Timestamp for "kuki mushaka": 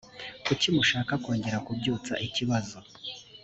0.45-1.13